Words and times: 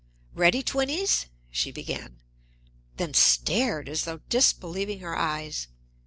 "Ready, 0.33 0.63
twinnies?" 0.63 1.27
she 1.51 1.69
began, 1.71 2.17
then 2.97 3.13
stared 3.13 3.87
as 3.87 4.05
though 4.05 4.21
disbelieving 4.29 5.01
her 5.01 5.15
eyes. 5.15 5.67